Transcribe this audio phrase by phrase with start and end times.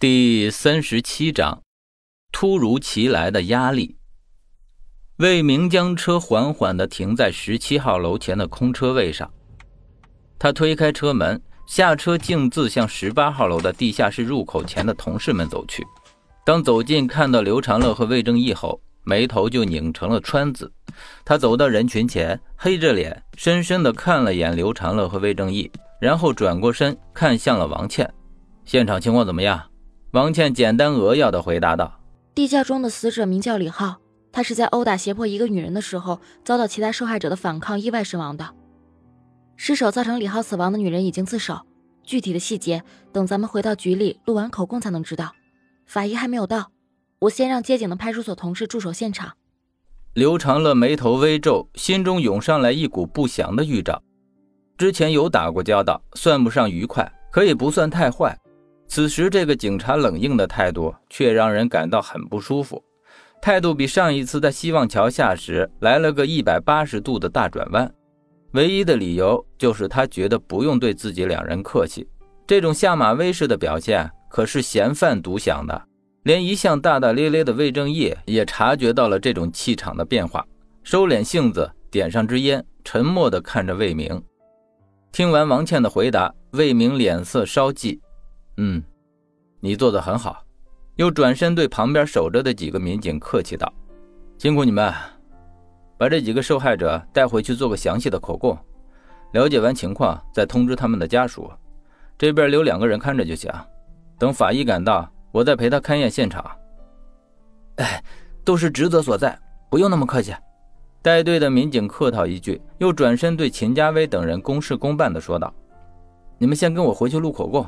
[0.00, 1.60] 第三十七章，
[2.32, 3.98] 突如其来的压力。
[5.18, 9.30] 魏明将车缓缓地停在十七号楼前的空车位上，
[10.38, 15.86] 他推开车门，下车，径自向十八号楼的地下室入口前的同事们走去。
[16.46, 20.72] 当走近看到刘长乐和魏正义后，眉头就拧成了川字。
[21.26, 25.70] 他走到人群前，黑着脸，深深地看了眼刘长乐和魏正义，
[26.00, 28.10] 然后转过身看向了王倩
[28.64, 29.62] ：“现场情况怎么样？”
[30.12, 32.00] 王倩简单扼要的回答道
[32.34, 33.98] ：“地窖中的死者名叫李浩，
[34.32, 38.52] 他是在殴打胁迫一个女人的时候，遭到其他受害者的反抗，意外身亡的。
[39.56, 41.60] 失手造成李浩死亡的女人已经自首，
[42.02, 42.82] 具体的细节
[43.12, 45.30] 等咱们回到局里录完口供才能知道。
[45.86, 46.72] 法医还没有到，
[47.20, 49.34] 我先让接警的派出所同事驻守现场。”
[50.14, 54.02] 刘长乐眉头微皱，心中涌上来一股不祥的预兆。
[54.76, 58.36] 之前有打过交道，算不上愉快，可也不算太坏。
[58.92, 62.82] 此时，这个警察冷硬的态度却让人感到很不舒服。
[63.40, 67.88] 态度比上一次在希望桥下时来了个一百八十度的大转弯。
[68.54, 72.04] 唯一的理由就是他觉得不用对自己两人客气。
[72.48, 75.82] 这种下马威式的表现可是嫌犯独享的。
[76.24, 80.44] 连一向大大咧咧的魏正义也察觉到了这种气场的变化，
[80.82, 84.20] 收敛性子，点上支烟，沉默地看着魏明。
[85.12, 88.00] 听完王倩的回答，魏明脸色稍霁。
[88.62, 88.82] 嗯，
[89.60, 90.44] 你做的很好。
[90.96, 93.72] 又转身对旁边守着的几个民警客气道
[94.36, 94.92] ：“辛苦你们，
[95.96, 98.54] 把这几个受害者带回去做个详细的口供，
[99.32, 101.50] 了解完情况再通知他们的家属。
[102.18, 103.50] 这边留两个人看着就行，
[104.18, 106.44] 等法医赶到，我再陪他勘验现场。”
[107.76, 108.04] 哎，
[108.44, 109.38] 都是职责所在，
[109.70, 110.34] 不用那么客气。
[111.00, 115.50] 带队的民警客套一句，又转身对秦家威等人公事公办的说道
[116.36, 117.66] ：“你们先跟我回去录口供。”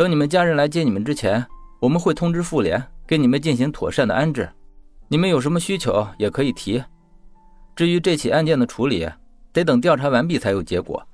[0.00, 1.46] 等你们家人来接你们之前，
[1.78, 4.50] 我们会通知妇联，给你们进行妥善的安置。
[5.08, 6.82] 你们有什么需求也可以提。
[7.76, 9.06] 至于这起案件的处理，
[9.52, 11.06] 得等调查完毕才有结果。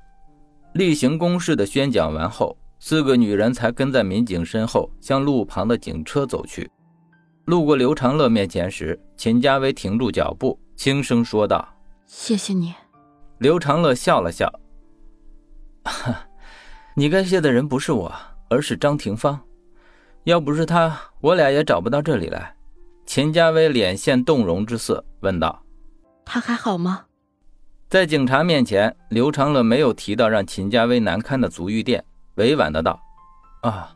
[0.74, 6.70] 例行公事的宣讲完后，四个女人才跟在民警身后向路旁的警车走去。
[7.46, 11.68] 路过刘长乐面前时，秦家威停住脚步，轻声说道
[12.06, 12.72] ：“谢谢你。”
[13.38, 14.48] 刘长乐笑了笑
[16.94, 18.14] ：“你该谢的人不是我。”
[18.48, 19.40] 而是张廷芳，
[20.24, 22.54] 要不是他，我俩也找不到这里来。
[23.04, 25.62] 秦家威脸现动容之色，问道
[26.24, 27.04] ：“他还好吗？”
[27.88, 32.04] 在警察面前，刘长乐没有提到让秦家威难堪的足浴店，
[32.34, 33.00] 委婉的道
[33.62, 33.94] ：“啊，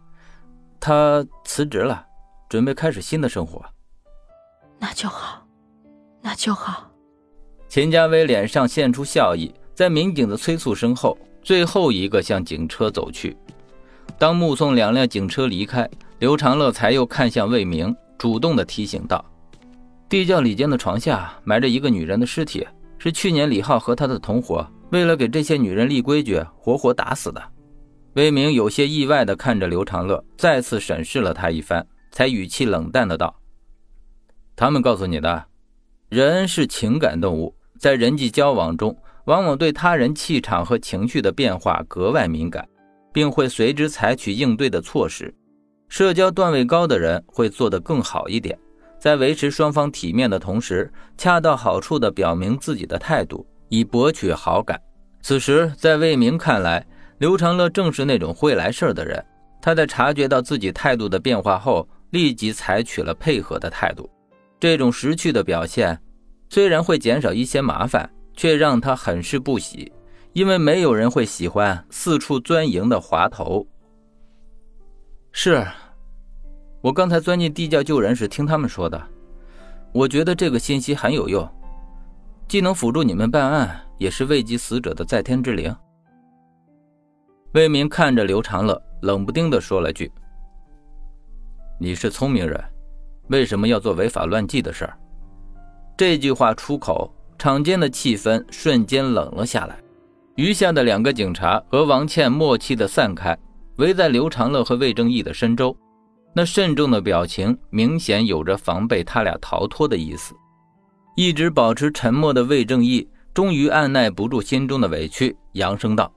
[0.78, 2.06] 他辞职了，
[2.48, 3.64] 准备开始新的生活。”
[4.78, 5.44] 那就好，
[6.22, 6.90] 那就好。
[7.68, 13.36] 秦家威脸上现出笑意，在民警的催促声后，最后一个向警车走去。
[14.20, 15.88] 当目送两辆警车离开，
[16.18, 19.24] 刘长乐才又看向魏明，主动的提醒道
[20.10, 27.42] ：“地窖里间的床下埋着一个女人的尸体，是去年李浩和他的同伙为了给这些女人立规矩，活活打死的。”
[28.12, 33.34] 魏明有些意外的看着刘长乐，再次审视了他一番，才语气冷淡的道
[34.54, 35.46] ：“他们告诉你的，
[36.10, 38.94] 人是情感动物，在人际交往中，
[39.24, 42.68] 往往对他人气场和情绪的变化格外敏感。”
[43.12, 45.32] 并会随之采取应对的措施。
[45.88, 48.58] 社交段位高的人会做得更好一点，
[48.98, 54.80] 在维持双方体面的同时，恰到好处地表明自己的态度，以博取好感。
[55.20, 56.86] 此时，在魏明看来，
[57.18, 59.22] 刘长乐正是那种会来事儿的人。
[59.60, 64.08] 他在察觉到自己态度的变化后，立即采取了配合的态度。
[64.58, 66.00] 这种识趣的表现，
[66.48, 69.92] 虽然会减少一些麻烦，却让他很是不喜。
[70.32, 73.66] 因为没有人会喜欢四处钻营的滑头。
[75.32, 75.66] 是，
[76.80, 79.00] 我刚才钻进地窖救人时听他们说的，
[79.92, 81.48] 我觉得这个信息很有用，
[82.48, 85.74] 既能辅助你们办案，也是慰藉死者的在天之灵。
[87.54, 90.10] 魏明看着刘长乐，冷不丁的说了句
[91.80, 92.62] ：“你是聪明人，
[93.28, 94.96] 为什么要做违法乱纪的事儿？”
[95.98, 99.76] 这句话出口，场间的气氛瞬间冷了下来。
[100.40, 103.36] 余下的两个警察和王倩默契的散开，
[103.76, 105.76] 围在刘长乐和魏正义的身周。
[106.34, 110.34] 那慎重的表情明显有着防备他俩逃脱的意思。
[111.14, 116.10] 一直保持沉默的魏正义终于按耐不住心中的委屈，扬声道：“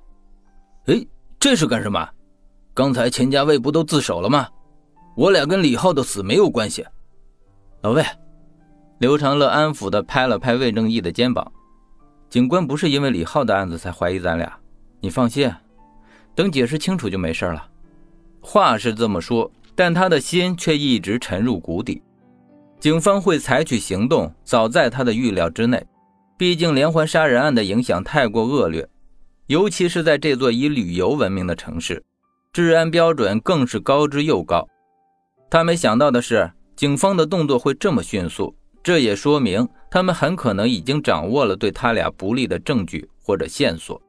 [0.88, 1.06] 哎，
[1.38, 2.08] 这是干什么？
[2.74, 4.48] 刚才钱家卫不都自首了吗？
[5.18, 6.86] 我俩跟李浩的死没有关系。”
[7.84, 8.02] 老魏，
[9.00, 11.46] 刘长乐安抚地拍了拍魏正义的肩膀。
[12.34, 14.52] 警官不是因为李浩的案子才怀疑咱俩，
[15.00, 15.54] 你放心，
[16.34, 17.64] 等解释清楚就没事了。
[18.42, 22.02] 话是这么说，但他的心却一直沉入谷底。
[22.80, 25.86] 警方会采取行动，早在他的预料之内。
[26.36, 28.90] 毕竟连环杀人案的影响太过恶劣，
[29.46, 32.04] 尤其是在这座以旅游闻名的城市，
[32.52, 34.68] 治安标准更是高之又高。
[35.52, 44.00] 他没想到的是，警方的动作会这么迅速，这也说明他们很可能已经掌握了对他俩不利的证据或者线索。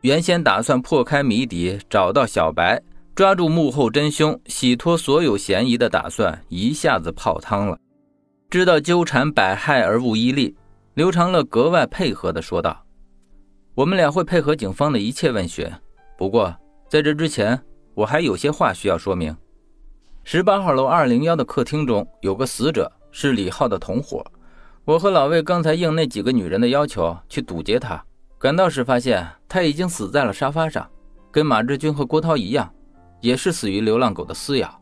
[0.00, 2.82] 原先打算破开谜底，找到小白，
[3.14, 7.78] 抓住幕后真凶，洗脱所有嫌疑的打算，一下子泡汤了。
[8.50, 10.56] 知道纠缠百害而无一利，
[10.94, 12.84] 刘长乐格外配合地说道
[13.74, 15.70] ：“我们俩会配合警方的一切问询，
[16.16, 16.52] 不过
[16.88, 17.60] 在这之前，
[17.94, 19.36] 我还有些话需要说明。
[20.24, 24.24] 十八号楼二零幺的客厅中有个死者，是李浩的同伙。
[24.84, 28.02] 我和老魏刚才应那几个女人的要求去堵截他，
[28.38, 30.88] 赶到时发现他已经死在了沙发上，
[31.30, 32.72] 跟马志军和郭涛一样，
[33.20, 34.80] 也是死于流浪狗的撕咬。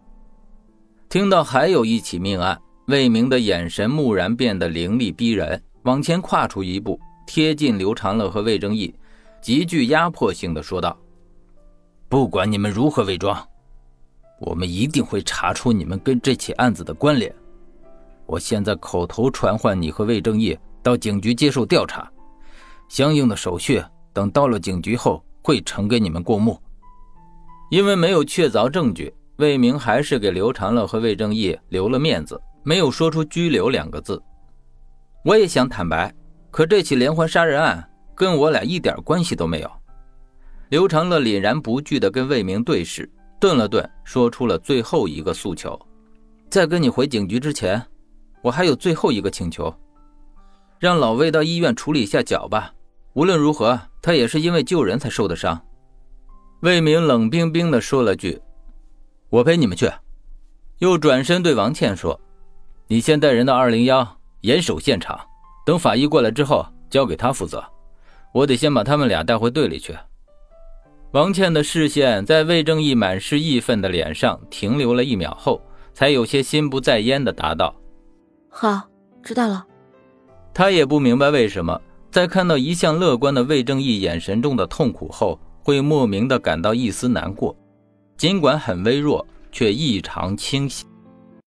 [1.08, 8.94] 听到还有一起命案。”魏明的眼神蓦然变得凌厉逼人，往前跨出一步，贴近刘长乐和魏正义，
[9.40, 10.96] 极具压迫性的说道
[12.08, 13.44] ：“不管你们如何伪装，
[14.38, 17.34] 我们一定会查出你们跟这起案子的关联。
[18.26, 22.10] 我现在口头传唤你和魏正义到警局接受调查，
[22.88, 23.82] 相应的手续
[24.12, 26.60] 等到了警局后会呈给你们过目。
[27.70, 34.20] 因为没有确凿证据，魏明还是给刘长乐和魏正义留了面子。”没有说出拘留两个字，
[35.24, 36.12] 我也想坦白，
[36.50, 39.70] 可这起连环杀人案跟我俩一点关系都没有。
[40.68, 43.08] 刘长乐凛然不惧地跟魏明对视，
[43.38, 45.78] 顿了顿，说出了最后一个诉求：
[46.50, 47.80] 在跟你回警局之前，
[48.46, 49.74] 我还有最后一个请求，
[50.78, 52.72] 让老魏到医院处理一下脚吧。
[53.14, 55.60] 无论如何，他也是因为救人才受的伤。
[56.60, 58.40] 魏明冷冰冰地说了句
[59.30, 59.90] ：“我陪你们去。”
[60.78, 62.20] 又转身对王倩说。
[62.86, 65.18] 你先带人到二零幺严守现场，
[65.64, 67.64] 等法医过来之后交给他负责。
[68.32, 69.92] 我得先把他们俩带回队里去。
[71.10, 75.60] 王倩的视线在魏正义满是义愤的脸上停留了一秒后，
[75.92, 77.74] 才有些心不在焉的答道
[78.58, 78.88] ：“好，
[79.22, 79.66] 知道了。”
[80.54, 81.78] 他也不明白为什么
[82.10, 87.54] 在看到一向乐观的魏正义眼神中的痛苦后，会莫名的感到一丝难过，
[88.16, 90.86] 尽管很微弱，却异常清晰。